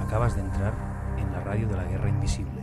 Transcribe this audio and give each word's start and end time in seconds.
Acabas 0.00 0.34
de 0.34 0.40
entrar 0.40 0.72
en 1.18 1.30
la 1.32 1.40
radio 1.40 1.68
de 1.68 1.76
la 1.76 1.84
Guerra 1.84 2.08
Invisible. 2.08 2.62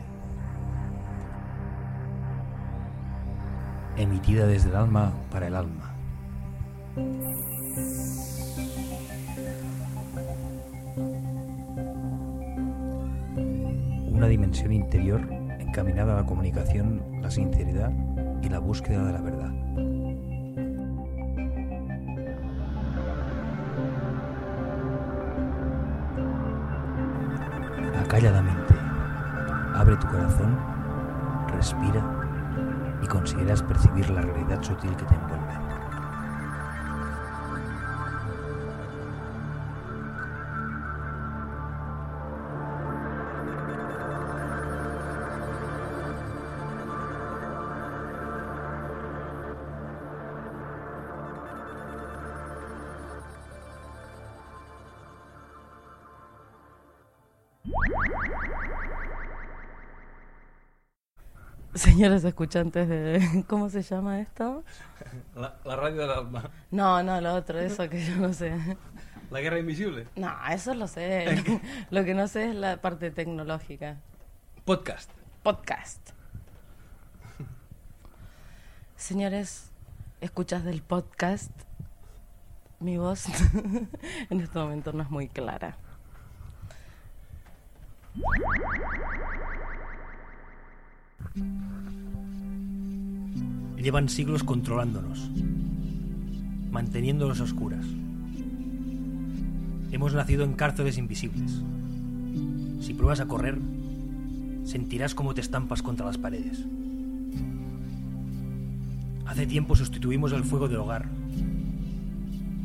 Emitida 3.97 4.47
desde 4.47 4.69
el 4.69 4.75
alma 4.75 5.13
para 5.31 5.47
el 5.47 5.55
alma. 5.55 5.95
Una 14.15 14.27
dimensión 14.27 14.71
interior 14.71 15.27
encaminada 15.59 16.13
a 16.13 16.21
la 16.21 16.25
comunicación, 16.25 17.03
la 17.21 17.29
sinceridad 17.29 17.91
y 18.41 18.47
la 18.47 18.59
búsqueda 18.59 19.03
de 19.03 19.11
la 19.11 19.19
verdad. 19.19 19.51
Acalladamente, 27.99 28.73
abre 29.73 29.97
tu 29.97 30.07
corazón, 30.07 30.57
respira 31.49 32.01
y 33.03 33.07
consideras 33.07 33.61
percibir 33.63 34.09
la 34.11 34.21
realidad 34.21 34.63
sutil 34.63 34.95
que 34.95 35.03
te 35.03 35.15
envuelve. 35.15 35.44
Señores 61.75 62.23
escuchantes 62.23 62.87
de... 62.87 63.43
¿Cómo 63.47 63.69
se 63.69 63.81
llama 63.81 64.21
esto? 64.21 64.63
La, 65.35 65.57
la 65.65 65.75
radio 65.75 66.01
del 66.01 66.09
alma. 66.09 66.49
No, 66.71 67.03
no, 67.03 67.19
lo 67.19 67.33
otro, 67.33 67.59
eso 67.59 67.89
que 67.89 68.03
yo 68.03 68.15
no 68.15 68.31
sé. 68.33 68.77
La 69.29 69.41
guerra 69.41 69.59
invisible. 69.59 70.07
No, 70.15 70.33
eso 70.49 70.73
lo 70.73 70.87
sé. 70.87 71.61
Lo 71.89 72.05
que 72.05 72.13
no 72.13 72.27
sé 72.29 72.49
es 72.49 72.55
la 72.55 72.77
parte 72.77 73.11
tecnológica. 73.11 73.97
Podcast. 74.63 75.11
Podcast. 75.43 76.11
Señores, 78.95 79.71
escuchas 80.21 80.63
del 80.63 80.81
podcast. 80.81 81.51
Mi 82.79 82.97
voz 82.97 83.25
en 84.29 84.39
este 84.39 84.57
momento 84.57 84.93
no 84.93 85.03
es 85.03 85.09
muy 85.09 85.27
clara. 85.27 85.77
Llevan 93.85 94.09
siglos 94.09 94.43
controlándonos, 94.43 95.29
manteniéndonos 96.71 97.39
oscuras. 97.39 97.85
Hemos 99.91 100.15
nacido 100.15 100.43
en 100.43 100.53
cárceles 100.53 100.97
invisibles. 100.97 101.61
Si 102.81 102.95
pruebas 102.95 103.19
a 103.19 103.27
correr, 103.27 103.59
sentirás 104.63 105.13
cómo 105.13 105.35
te 105.35 105.41
estampas 105.41 105.83
contra 105.83 106.07
las 106.07 106.17
paredes. 106.17 106.65
Hace 109.27 109.45
tiempo 109.45 109.75
sustituimos 109.75 110.31
el 110.31 110.45
fuego 110.45 110.67
del 110.67 110.77
hogar 110.77 111.05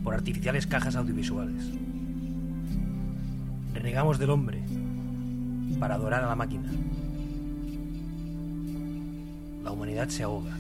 por 0.03 0.15
artificiales 0.15 0.67
cajas 0.67 0.97
audiovisuales. 0.97 1.71
Renegamos 3.75 4.19
del 4.19 4.31
hombre 4.31 4.63
para 5.79 5.97
adorar 5.97 6.25
a 6.25 6.29
la 6.29 6.35
máquina. 6.35 6.73
La 9.63 9.71
humanidad 9.71 10.09
se 10.09 10.23
ahoga. 10.23 10.57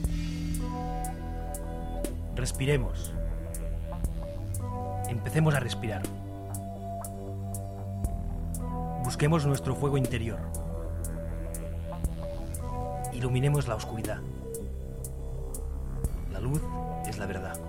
Respiremos. 2.41 3.13
Empecemos 5.11 5.55
a 5.55 5.61
respirar. 5.61 6.01
Busquemos 9.05 9.45
nuestro 9.45 9.77
fuego 9.77 9.99
interior. 9.99 10.39
Iluminemos 13.13 13.69
la 13.69 13.75
oscuridad. 13.75 14.21
La 16.33 16.41
luz 16.41 16.63
es 17.07 17.19
la 17.19 17.27
verdad. 17.27 17.61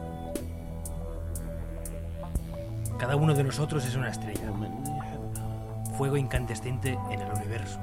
Cada 2.97 3.17
uno 3.17 3.33
de 3.33 3.43
nosotros 3.43 3.85
es 3.85 3.95
una 3.97 4.07
estrella. 4.07 4.53
Fuego 5.97 6.15
incandescente 6.15 6.97
en 7.09 7.19
el 7.19 7.29
universo. 7.33 7.77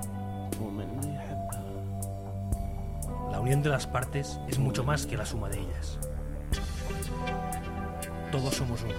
La 3.31 3.41
unión 3.41 3.63
de 3.63 3.69
las 3.69 3.87
partes 3.87 4.41
es 4.49 4.59
mucho 4.59 4.85
más 4.85 5.05
que 5.05 5.19
la 5.19 5.27
suma 5.27 5.51
de 5.51 5.59
ellas. 5.59 5.99
Todos 8.31 8.55
somos 8.55 8.83
uno. 8.83 8.95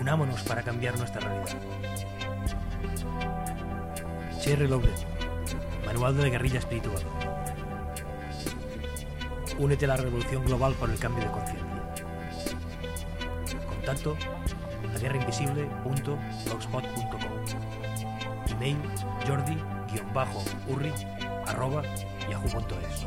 Unámonos 0.00 0.40
para 0.42 0.62
cambiar 0.62 0.96
nuestra 0.98 1.20
realidad. 1.20 1.56
Cherry 4.40 4.66
Loblet, 4.66 5.06
Manual 5.86 6.16
de 6.16 6.22
la 6.22 6.28
Guerrilla 6.28 6.58
Espiritual. 6.58 7.02
Únete 9.58 9.84
a 9.84 9.88
la 9.88 9.96
revolución 9.96 10.44
global 10.44 10.74
por 10.74 10.90
el 10.90 10.98
cambio 10.98 11.24
de 11.24 11.30
conciencia. 11.30 11.62
Contacto 13.68 14.16
a 14.94 14.98
guerrainvisible.blogspot.com 14.98 17.20
Email 18.50 18.76
jordi-urri 19.26 20.92
arroba 21.46 21.82
yahoo.es 22.30 23.06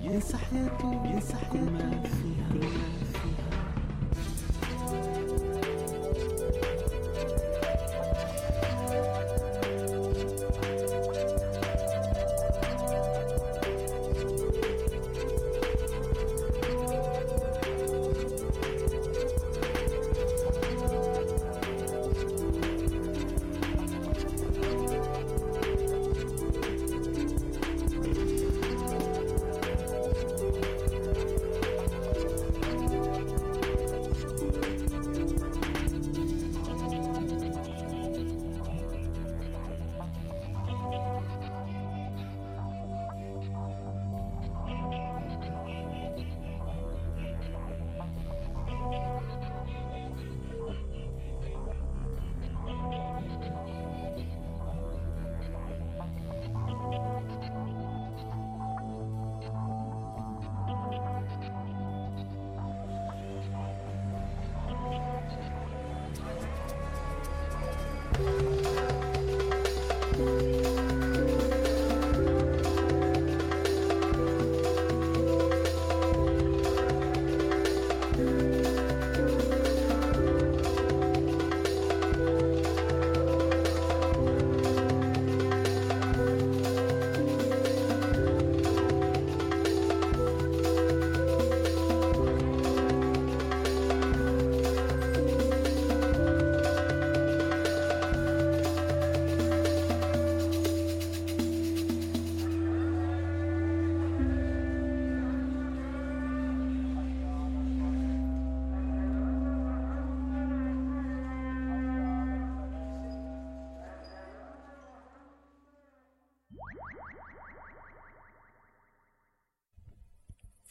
ينسى 0.00 0.36
حياته 0.36 1.04
ينسى 1.04 1.36
حياته. 1.36 1.52
كل 1.52 1.58
ما 1.70 2.02
فيها, 2.02 2.48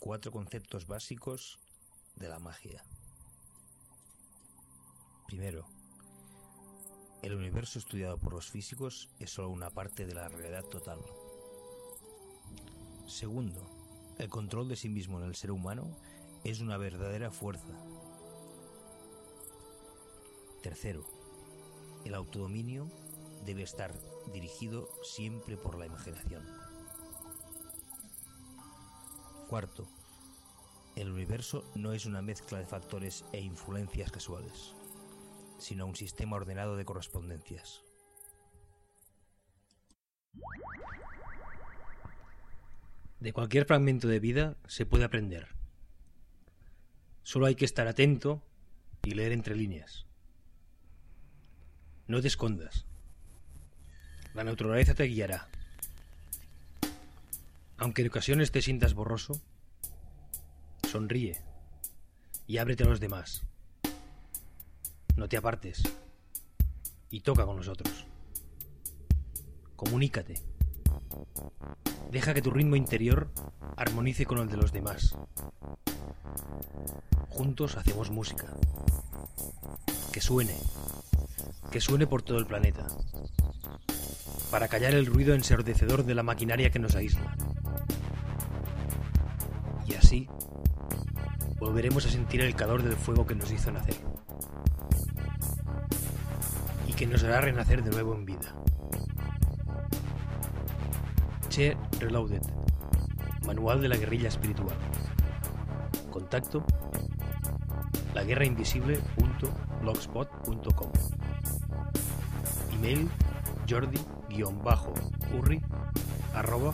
cuatro 0.07 0.31
conceptos 0.31 0.87
básicos 0.87 1.59
de 2.15 2.29
la 2.29 2.39
magia. 2.39 2.81
Primero, 5.27 5.67
el 7.21 7.35
universo 7.35 7.77
estudiado 7.77 8.17
por 8.17 8.31
los 8.31 8.49
físicos 8.49 9.09
es 9.19 9.31
solo 9.31 9.49
una 9.49 9.69
parte 9.69 10.05
de 10.05 10.15
la 10.15 10.29
realidad 10.29 10.63
total. 10.63 11.01
Segundo, 13.05 13.69
el 14.17 14.29
control 14.29 14.69
de 14.69 14.77
sí 14.77 14.87
mismo 14.87 15.19
en 15.19 15.25
el 15.25 15.35
ser 15.35 15.51
humano 15.51 15.97
es 16.45 16.61
una 16.61 16.77
verdadera 16.77 17.29
fuerza. 17.29 17.77
Tercero, 20.63 21.05
el 22.05 22.15
autodominio 22.15 22.89
debe 23.45 23.63
estar 23.63 23.93
dirigido 24.31 24.87
siempre 25.03 25.57
por 25.57 25.77
la 25.77 25.85
imaginación. 25.85 26.47
Cuarto, 29.49 29.87
el 30.97 31.11
universo 31.11 31.63
no 31.75 31.93
es 31.93 32.07
una 32.07 32.23
mezcla 32.23 32.57
de 32.57 32.65
factores 32.65 33.23
e 33.31 33.39
influencias 33.39 34.11
casuales, 34.11 34.73
sino 35.59 35.85
un 35.85 35.95
sistema 35.95 36.35
ordenado 36.35 36.75
de 36.75 36.85
correspondencias. 36.85 37.83
De 43.19 43.31
cualquier 43.31 43.65
fragmento 43.65 44.07
de 44.07 44.19
vida 44.19 44.57
se 44.67 44.87
puede 44.87 45.03
aprender. 45.03 45.49
Solo 47.21 47.45
hay 47.45 47.55
que 47.55 47.65
estar 47.65 47.87
atento 47.87 48.41
y 49.03 49.11
leer 49.11 49.33
entre 49.33 49.55
líneas. 49.55 50.05
No 52.07 52.21
te 52.21 52.27
escondas. 52.27 52.85
La 54.33 54.43
naturaleza 54.43 54.95
te 54.95 55.03
guiará. 55.03 55.47
Aunque 57.77 58.01
en 58.01 58.07
ocasiones 58.07 58.51
te 58.51 58.61
sientas 58.61 58.95
borroso, 58.95 59.41
sonríe 60.97 61.39
y 62.47 62.57
ábrete 62.57 62.83
a 62.83 62.87
los 62.87 62.99
demás. 62.99 63.43
No 65.15 65.29
te 65.29 65.37
apartes 65.37 65.83
y 67.11 67.19
toca 67.21 67.45
con 67.45 67.57
nosotros. 67.57 68.07
Comunícate. 69.75 70.41
Deja 72.11 72.33
que 72.33 72.41
tu 72.41 72.49
ritmo 72.49 72.75
interior 72.75 73.29
armonice 73.75 74.25
con 74.25 74.39
el 74.39 74.49
de 74.49 74.57
los 74.57 74.71
demás. 74.71 75.15
Juntos 77.29 77.77
hacemos 77.77 78.09
música. 78.09 78.47
Que 80.11 80.19
suene. 80.19 80.57
Que 81.69 81.79
suene 81.79 82.07
por 82.07 82.23
todo 82.23 82.39
el 82.39 82.47
planeta. 82.47 82.87
Para 84.49 84.67
callar 84.67 84.95
el 84.95 85.05
ruido 85.05 85.35
ensordecedor 85.35 86.05
de 86.05 86.15
la 86.15 86.23
maquinaria 86.23 86.71
que 86.71 86.79
nos 86.79 86.95
aísla. 86.95 87.35
Y 89.85 89.93
así 89.93 90.27
volveremos 91.59 92.05
a 92.05 92.09
sentir 92.09 92.39
el 92.41 92.55
calor 92.55 92.83
del 92.83 92.95
fuego 92.95 93.25
que 93.25 93.35
nos 93.35 93.51
hizo 93.51 93.71
nacer. 93.71 93.95
Y 96.87 96.93
que 96.93 97.07
nos 97.07 97.23
hará 97.23 97.41
renacer 97.41 97.83
de 97.83 97.91
nuevo 97.91 98.15
en 98.15 98.25
vida. 98.25 98.55
Che 101.49 101.77
Reloaded. 101.99 102.41
Manual 103.45 103.81
de 103.81 103.89
la 103.89 103.97
guerrilla 103.97 104.29
espiritual. 104.29 104.77
Contacto 106.11 106.63
laguerrainvisible.blogspot.com 108.13 110.91
Email 112.73 113.09
jordi-urri 113.67 115.61
arroba 116.33 116.73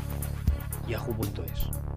yahoo.es 0.88 1.93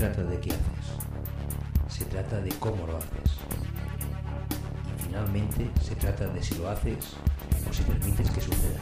trata 0.00 0.22
de 0.22 0.40
qué 0.40 0.48
haces, 0.48 1.94
se 1.94 2.06
trata 2.06 2.40
de 2.40 2.48
cómo 2.58 2.86
lo 2.86 2.96
haces. 2.96 3.36
Finalmente 5.04 5.70
se 5.82 5.94
trata 5.94 6.26
de 6.26 6.42
si 6.42 6.54
lo 6.54 6.70
haces 6.70 7.16
o 7.68 7.70
si 7.70 7.82
permites 7.82 8.30
que 8.30 8.40
suceda. 8.40 8.80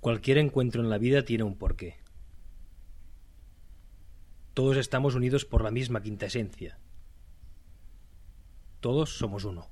Cualquier 0.00 0.36
encuentro 0.36 0.82
en 0.82 0.90
la 0.90 0.98
vida 0.98 1.24
tiene 1.24 1.44
un 1.44 1.56
porqué. 1.56 1.96
Todos 4.52 4.76
estamos 4.76 5.14
unidos 5.14 5.46
por 5.46 5.64
la 5.64 5.70
misma 5.70 6.02
quinta 6.02 6.26
esencia. 6.26 6.78
Todos 8.80 9.16
somos 9.16 9.44
uno. 9.44 9.70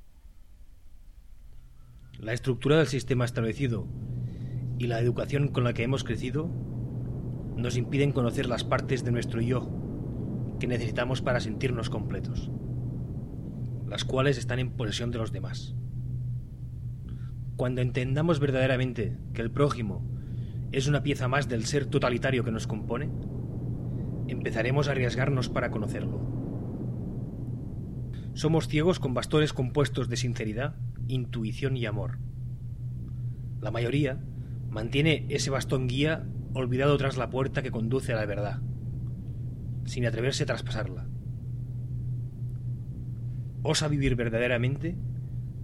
La 2.19 2.33
estructura 2.33 2.79
del 2.79 2.87
sistema 2.87 3.27
establecido 3.27 3.87
y 4.79 4.87
la 4.87 5.01
educación 5.01 5.49
con 5.49 5.65
la 5.65 5.75
que 5.75 5.83
hemos 5.83 6.03
crecido 6.03 6.49
nos 7.57 7.77
impiden 7.77 8.13
conocer 8.13 8.47
las 8.47 8.65
partes 8.65 9.05
de 9.05 9.13
nuestro 9.13 9.43
yo 9.43 9.71
que 10.59 10.67
necesitamos 10.67 11.21
para 11.21 11.41
sentirnos 11.41 11.91
completos, 11.91 12.51
las 13.93 14.07
cuales 14.07 14.39
están 14.39 14.59
en 14.59 14.71
posesión 14.71 15.11
de 15.11 15.19
los 15.19 15.33
demás. 15.33 15.75
Cuando 17.57 17.83
entendamos 17.83 18.41
verdaderamente 18.41 19.19
que 19.35 19.43
el 19.43 19.51
prójimo 19.51 20.03
es 20.73 20.87
una 20.89 21.03
pieza 21.03 21.29
más 21.29 21.47
del 21.47 21.67
ser 21.67 21.85
totalitario 21.85 22.43
que 22.43 22.51
nos 22.51 22.67
compone, 22.67 23.11
empezaremos 24.29 24.89
a 24.89 24.93
arriesgarnos 24.93 25.51
para 25.51 25.71
conocerlo. 25.71 26.23
Somos 28.33 28.67
ciegos 28.67 28.99
con 28.99 29.13
bastones 29.13 29.53
compuestos 29.53 30.09
de 30.09 30.17
sinceridad, 30.17 30.75
intuición 31.07 31.77
y 31.77 31.85
amor. 31.85 32.17
La 33.61 33.71
mayoría 33.71 34.25
mantiene 34.71 35.27
ese 35.29 35.51
bastón 35.51 35.87
guía 35.87 36.25
olvidado 36.55 36.97
tras 36.97 37.19
la 37.19 37.29
puerta 37.29 37.63
que 37.63 37.71
conduce 37.71 38.15
a 38.15 38.17
la 38.17 38.25
verdad, 38.25 38.63
sin 39.85 40.07
atreverse 40.07 40.45
a 40.45 40.47
traspasarla. 40.47 41.09
Osa 43.63 43.89
vivir 43.89 44.17
verdaderamente 44.17 44.97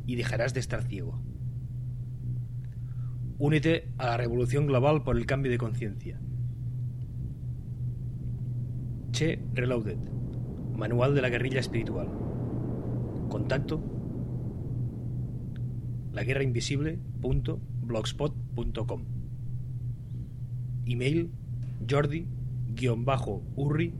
y 0.07 0.17
dejarás 0.17 0.55
de 0.55 0.61
estar 0.61 0.83
ciego. 0.83 1.21
Únete 3.39 3.93
a 3.99 4.07
la 4.07 4.17
revolución 4.17 4.67
global 4.67 5.05
por 5.05 5.17
el 5.17 5.27
cambio 5.27 5.51
de 5.51 5.59
conciencia. 5.59 6.19
Che 9.13 9.45
Reloaded, 9.55 9.99
Manual 10.77 11.15
de 11.15 11.23
la 11.23 11.29
Guerrilla 11.29 11.61
Espiritual. 11.61 12.09
Contacto 13.29 13.81
laguerrainvisible.blogspot.com 16.13 19.05
Email 20.87 21.31
jordi-urri 21.87 23.95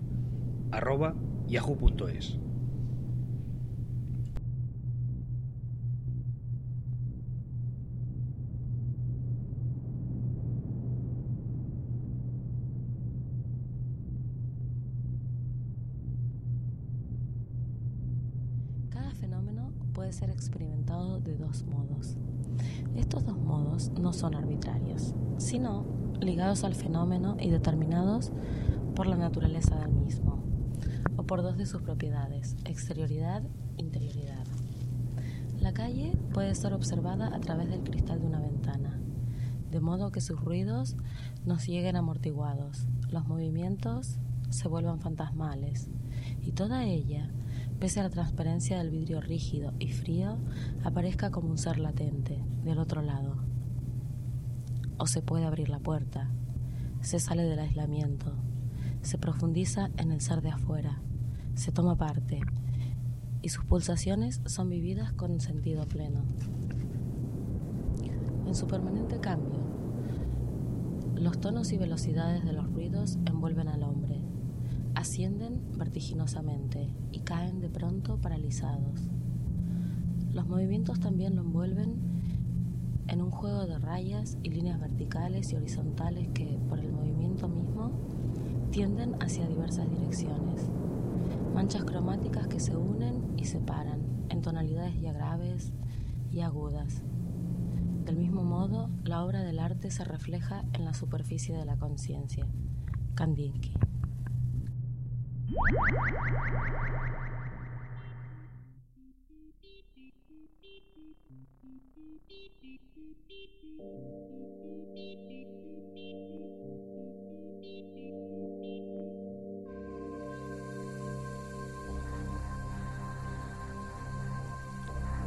puede 20.09 20.21
ser 20.21 20.31
experimentado 20.31 21.21
de 21.21 21.37
dos 21.37 21.67
modos. 21.67 22.17
Estos 22.97 23.27
dos 23.27 23.37
modos 23.37 23.91
no 24.01 24.15
son 24.15 24.35
arbitrarios, 24.35 25.15
sino 25.37 25.85
ligados 26.19 26.65
al 26.65 26.75
fenómeno 26.75 27.37
y 27.39 27.51
determinados 27.51 28.33
por 28.97 29.07
la 29.07 29.17
naturaleza 29.17 29.79
del 29.79 29.93
mismo, 29.93 30.43
o 31.19 31.25
por 31.25 31.43
dos 31.43 31.59
de 31.59 31.67
sus 31.67 31.83
propiedades, 31.83 32.57
exterioridad 32.65 33.43
interioridad. 33.77 34.47
La 35.61 35.75
calle 35.75 36.17
puede 36.33 36.55
ser 36.55 36.73
observada 36.73 37.27
a 37.27 37.41
través 37.41 37.69
del 37.69 37.83
cristal 37.83 38.21
de 38.21 38.29
una 38.29 38.41
ventana, 38.41 38.99
de 39.71 39.81
modo 39.81 40.11
que 40.11 40.23
sus 40.23 40.41
ruidos 40.41 40.97
nos 41.45 41.67
lleguen 41.67 41.97
amortiguados, 41.97 42.87
los 43.11 43.27
movimientos 43.29 44.17
se 44.49 44.69
vuelvan 44.69 45.01
fantasmales, 45.01 45.91
y 46.41 46.53
toda 46.53 46.87
ella, 46.87 47.31
pese 47.79 48.01
a 48.01 48.05
la 48.05 48.11
transparencia 48.11 48.79
del 48.79 48.91
vidrio 48.91 49.21
rígido 49.21 49.73
y 49.79 49.89
frío, 49.89 50.39
aparezca 50.85 51.31
como 51.31 51.51
un 51.51 51.59
ser 51.59 51.79
latente, 51.79 52.43
del 52.65 52.79
otro 52.79 53.03
lado. 53.03 53.37
O 54.99 55.07
se 55.07 55.23
puede 55.23 55.45
abrir 55.45 55.69
la 55.69 55.79
puerta, 55.79 56.31
se 57.01 57.21
sale 57.21 57.45
del 57.45 57.61
aislamiento, 57.61 58.33
se 59.03 59.19
profundiza 59.19 59.91
en 59.97 60.11
el 60.11 60.21
ser 60.21 60.43
de 60.43 60.51
afuera, 60.51 61.01
se 61.55 61.71
toma 61.71 61.97
parte, 61.97 62.41
y 63.43 63.51
sus 63.51 63.65
pulsaciones 63.65 64.41
son 64.47 64.69
vividas 64.69 65.13
con 65.13 65.41
sentido 65.41 65.87
pleno. 65.87 66.23
En 68.47 68.55
su 68.55 68.67
permanente 68.67 69.21
cambio, 69.21 69.61
los 71.15 71.41
tonos 71.41 71.73
y 71.73 71.79
velocidades 71.79 72.45
de 72.45 72.53
los 72.53 72.73
ruidos 72.73 73.19
envuelven 73.27 73.69
al 73.69 73.83
hombre, 73.83 74.18
ascienden 74.99 75.63
vertiginosamente 75.77 76.89
y 77.13 77.21
caen 77.21 77.61
de 77.61 77.69
pronto 77.69 78.19
paralizados. 78.21 79.09
Los 80.33 80.49
movimientos 80.49 80.99
también 80.99 81.37
lo 81.37 81.43
envuelven 81.43 81.95
en 83.07 83.23
un 83.23 83.31
juego 83.31 83.65
de 83.67 83.79
rayas 83.79 84.37
y 84.43 84.51
líneas 84.51 84.81
verticales 84.81 85.53
y 85.53 85.57
horizontales 85.57 86.29
que, 86.35 86.59
por 86.69 86.81
el 86.81 86.91
movimiento 86.91 87.49
mismo, 87.49 87.93
tienden 88.73 89.15
hacia 89.23 89.47
diversas 89.47 89.89
direcciones. 89.89 90.69
Manchas 91.55 91.85
cromáticas 91.85 92.49
que 92.49 92.59
se 92.59 92.77
unen 92.77 93.23
y 93.37 93.45
separan 93.45 94.01
en 94.31 94.43
tonalidades 94.43 95.01
ya 95.01 95.13
graves 95.13 95.73
y 96.33 96.41
agudas. 96.41 97.03
Del 98.05 98.17
mismo 98.17 98.43
modo, 98.43 98.91
la 99.05 99.25
obra 99.25 99.45
del 99.45 99.61
arte 99.61 99.93
se 99.93 100.03
refleja 100.03 100.65
en 100.73 100.85
la 100.85 100.93
superficie 100.93 101.57
de 101.57 101.65
la 101.65 101.77
conciencia. 101.77 102.49
Kandinsky. 103.15 103.75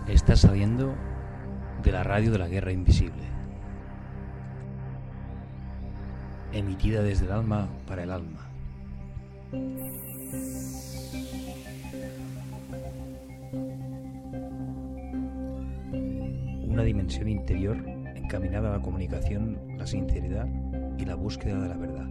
Está 0.08 0.36
saliendo 0.36 0.94
de 1.84 1.92
la 1.92 2.04
radio 2.04 2.32
de 2.32 2.38
la 2.38 2.48
Guerra 2.48 2.72
Invisible. 2.72 3.24
Emitida 6.54 7.02
desde 7.02 7.26
el 7.26 7.32
alma 7.32 7.70
para 7.88 8.04
el 8.04 8.12
alma. 8.12 8.51
Una 9.54 9.64
dimensión 16.86 17.28
interior 17.28 17.76
encaminada 18.16 18.70
a 18.70 18.78
la 18.78 18.82
comunicación, 18.82 19.60
la 19.78 19.86
sinceridad 19.86 20.48
y 20.98 21.04
la 21.04 21.16
búsqueda 21.16 21.60
de 21.60 21.68
la 21.68 21.76
verdad. 21.76 22.08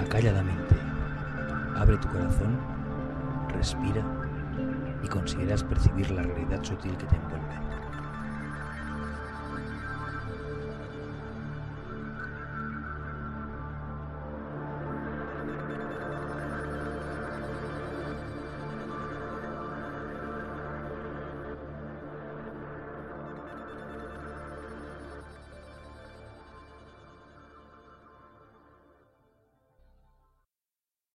Acalla 0.00 0.32
la 0.32 0.42
mente, 0.42 0.74
abre 1.76 1.98
tu 1.98 2.08
corazón, 2.08 2.58
respira 3.50 4.02
y 5.04 5.08
conseguirás 5.08 5.62
percibir 5.64 6.10
la 6.12 6.22
realidad 6.22 6.62
sutil 6.62 6.96
que 6.96 7.04
te 7.04 7.16
envuelve. 7.16 7.65